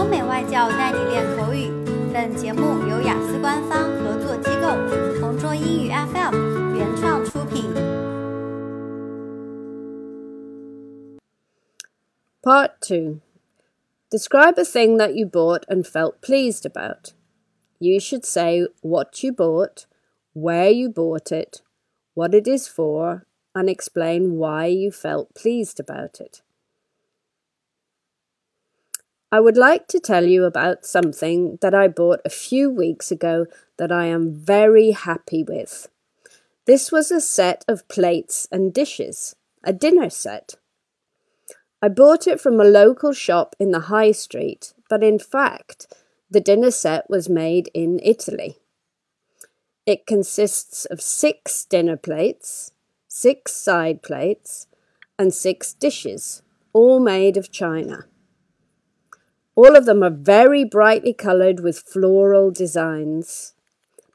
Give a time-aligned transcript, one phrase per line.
[0.00, 1.70] 欧美外教带你练口语。
[2.12, 7.64] 本节目由雅思官方合作机构同桌英语 FM 原创出品。
[12.42, 13.20] Part 2
[14.10, 17.12] Describe a thing that you bought and felt pleased about.
[17.78, 19.86] You should say what you bought,
[20.32, 21.60] where you bought it,
[22.14, 26.40] what it is for, and explain why you felt pleased about it.
[29.33, 33.45] I would like to tell you about something that I bought a few weeks ago
[33.77, 35.87] that I am very happy with.
[36.65, 40.55] This was a set of plates and dishes, a dinner set.
[41.81, 45.87] I bought it from a local shop in the high street, but in fact,
[46.29, 48.57] the dinner set was made in Italy.
[49.85, 52.73] It consists of six dinner plates,
[53.07, 54.67] six side plates,
[55.17, 56.41] and six dishes,
[56.73, 58.05] all made of china.
[59.55, 63.53] All of them are very brightly coloured with floral designs.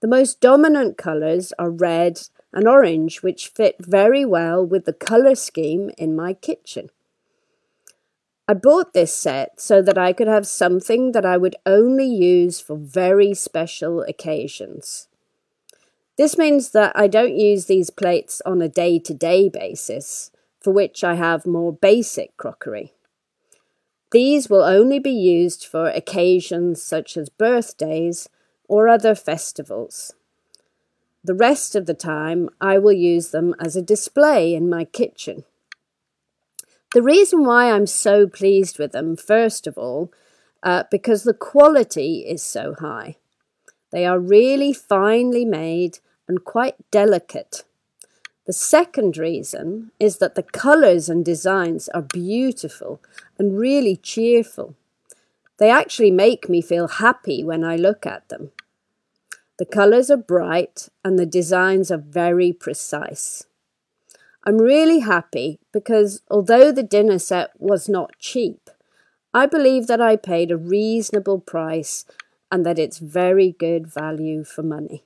[0.00, 2.20] The most dominant colours are red
[2.52, 6.88] and orange, which fit very well with the colour scheme in my kitchen.
[8.48, 12.60] I bought this set so that I could have something that I would only use
[12.60, 15.08] for very special occasions.
[16.16, 20.72] This means that I don't use these plates on a day to day basis, for
[20.72, 22.92] which I have more basic crockery.
[24.12, 28.28] These will only be used for occasions such as birthdays
[28.68, 30.14] or other festivals.
[31.24, 35.44] The rest of the time, I will use them as a display in my kitchen.
[36.94, 40.12] The reason why I'm so pleased with them, first of all,
[40.62, 43.16] uh, because the quality is so high.
[43.90, 47.64] They are really finely made and quite delicate.
[48.46, 53.00] The second reason is that the colours and designs are beautiful
[53.38, 54.76] and really cheerful.
[55.58, 58.52] They actually make me feel happy when I look at them.
[59.58, 63.46] The colours are bright and the designs are very precise.
[64.44, 68.70] I'm really happy because although the dinner set was not cheap,
[69.34, 72.04] I believe that I paid a reasonable price
[72.52, 75.05] and that it's very good value for money.